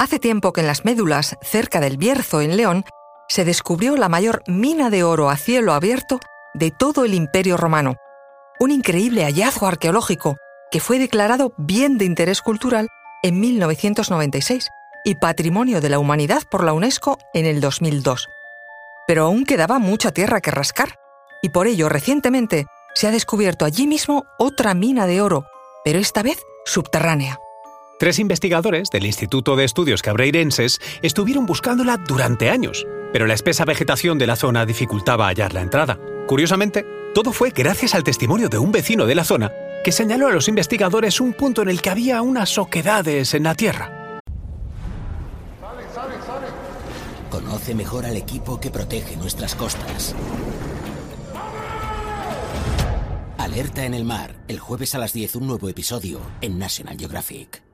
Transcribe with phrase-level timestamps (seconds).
[0.00, 2.84] Hace tiempo que en las médulas, cerca del Bierzo, en León,
[3.28, 6.20] se descubrió la mayor mina de oro a cielo abierto
[6.54, 7.96] de todo el Imperio Romano.
[8.60, 10.36] Un increíble hallazgo arqueológico
[10.70, 12.86] que fue declarado bien de interés cultural
[13.24, 14.68] en 1996
[15.04, 18.28] y Patrimonio de la Humanidad por la UNESCO en el 2002.
[19.08, 20.94] Pero aún quedaba mucha tierra que rascar,
[21.42, 25.46] y por ello recientemente se ha descubierto allí mismo otra mina de oro,
[25.84, 27.40] pero esta vez subterránea.
[27.98, 34.18] Tres investigadores del Instituto de Estudios Cabreirenses estuvieron buscándola durante años, pero la espesa vegetación
[34.18, 35.98] de la zona dificultaba hallar la entrada.
[36.28, 39.50] Curiosamente, todo fue gracias al testimonio de un vecino de la zona
[39.82, 43.56] que señaló a los investigadores un punto en el que había unas oquedades en la
[43.56, 44.20] tierra.
[47.30, 50.14] Conoce mejor al equipo que protege nuestras costas.
[53.38, 57.67] Alerta en el mar, el jueves a las 10 un nuevo episodio en National Geographic.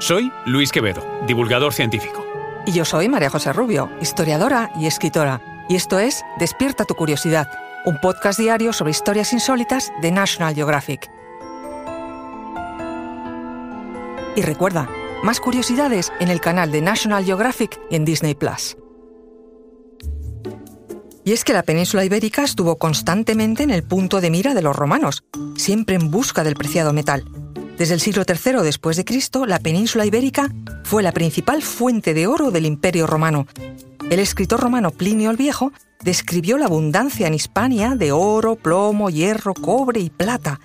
[0.00, 2.24] Soy Luis Quevedo, divulgador científico.
[2.64, 5.40] Y yo soy María José Rubio, historiadora y escritora.
[5.68, 7.50] Y esto es Despierta tu curiosidad,
[7.84, 11.10] un podcast diario sobre historias insólitas de National Geographic.
[14.36, 14.88] Y recuerda,
[15.24, 18.76] más curiosidades en el canal de National Geographic y en Disney Plus.
[21.24, 24.76] Y es que la península ibérica estuvo constantemente en el punto de mira de los
[24.76, 25.24] romanos,
[25.56, 27.24] siempre en busca del preciado metal.
[27.78, 32.26] Desde el siglo III después de Cristo, la península ibérica fue la principal fuente de
[32.26, 33.46] oro del Imperio romano.
[34.10, 39.54] El escritor romano Plinio el Viejo describió la abundancia en Hispania de oro, plomo, hierro,
[39.54, 40.58] cobre y plata,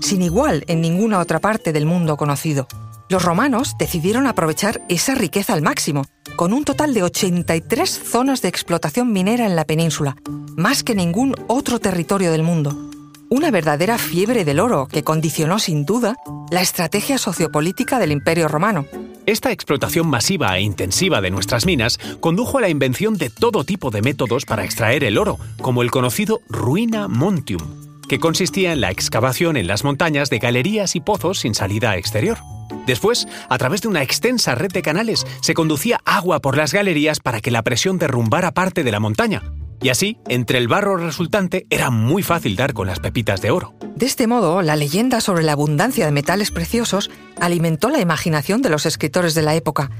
[0.00, 2.68] sin igual en ninguna otra parte del mundo conocido.
[3.08, 8.48] Los romanos decidieron aprovechar esa riqueza al máximo, con un total de 83 zonas de
[8.48, 10.14] explotación minera en la península,
[10.56, 12.90] más que ningún otro territorio del mundo
[13.30, 16.16] una verdadera fiebre del oro que condicionó sin duda
[16.50, 18.86] la estrategia sociopolítica del Imperio Romano.
[19.26, 23.90] Esta explotación masiva e intensiva de nuestras minas condujo a la invención de todo tipo
[23.90, 28.90] de métodos para extraer el oro, como el conocido ruina montium, que consistía en la
[28.90, 32.38] excavación en las montañas de galerías y pozos sin salida exterior.
[32.86, 37.20] Después, a través de una extensa red de canales, se conducía agua por las galerías
[37.20, 39.42] para que la presión derrumbara parte de la montaña,
[39.82, 43.74] y así, entre el barro resultante era muy fácil dar con las pepitas de oro.
[43.96, 47.10] De este modo, la leyenda sobre la abundancia de metales preciosos
[47.40, 49.90] alimentó la imaginación de los escritores de la época.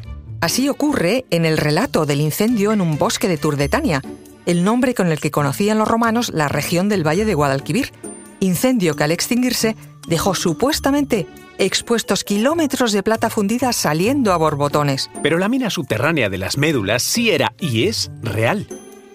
[0.41, 4.02] Así ocurre en el relato del incendio en un bosque de Turdetania,
[4.46, 7.92] el nombre con el que conocían los romanos la región del Valle de Guadalquivir,
[8.41, 9.76] incendio que al extinguirse
[10.08, 11.26] dejó supuestamente
[11.58, 15.10] expuestos kilómetros de plata fundida saliendo a borbotones.
[15.22, 18.66] Pero la mina subterránea de las médulas sí era y es real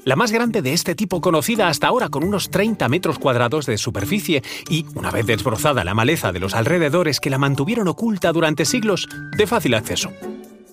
[0.06, 3.78] la más grande de este tipo conocida hasta ahora con unos 30 metros cuadrados de
[3.78, 8.66] superficie y, una vez desbrozada la maleza de los alrededores que la mantuvieron oculta durante
[8.66, 10.12] siglos, de fácil acceso.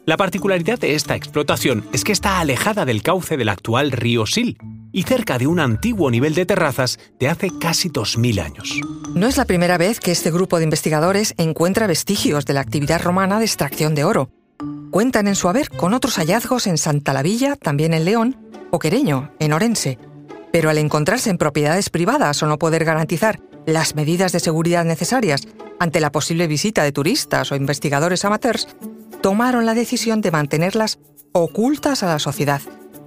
[0.04, 4.58] La particularidad de esta explotación es que está alejada del cauce del actual río Sil
[4.92, 8.80] y cerca de un antiguo nivel de terrazas de hace casi 2.000 años.
[9.14, 13.00] No es la primera vez que este grupo de investigadores encuentra vestigios de la actividad
[13.00, 14.28] romana de extracción de oro.
[14.90, 18.36] Cuentan en su haber con otros hallazgos en Santa la Villa, también en León,
[18.72, 19.98] o Quereño, en Orense.
[20.50, 25.46] Pero al encontrarse en propiedades privadas o no poder garantizar las medidas de seguridad necesarias
[25.78, 28.66] ante la posible visita de turistas o investigadores amateurs,
[29.20, 30.98] tomaron la decisión de mantenerlas
[31.32, 32.62] ocultas a la sociedad,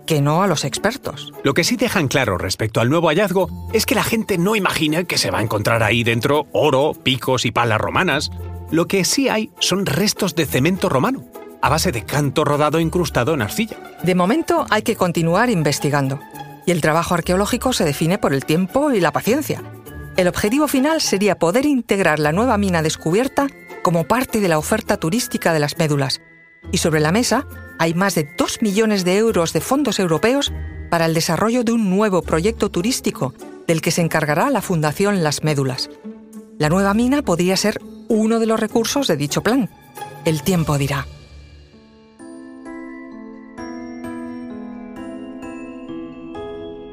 [0.05, 1.33] que no a los expertos.
[1.43, 5.03] Lo que sí dejan claro respecto al nuevo hallazgo es que la gente no imagina
[5.03, 8.31] que se va a encontrar ahí dentro oro, picos y palas romanas.
[8.71, 11.25] Lo que sí hay son restos de cemento romano,
[11.65, 13.77] a base de canto rodado incrustado en arcilla.
[14.03, 16.19] De momento hay que continuar investigando,
[16.63, 19.63] y el trabajo arqueológico se define por el tiempo y la paciencia.
[20.15, 23.47] El objetivo final sería poder integrar la nueva mina descubierta
[23.81, 26.21] como parte de la oferta turística de las médulas.
[26.71, 27.47] Y sobre la mesa
[27.79, 30.53] hay más de 2 millones de euros de fondos europeos
[30.91, 33.33] para el desarrollo de un nuevo proyecto turístico
[33.65, 35.89] del que se encargará la Fundación Las Médulas.
[36.59, 39.71] La nueva mina podría ser uno de los recursos de dicho plan.
[40.25, 41.07] El tiempo dirá.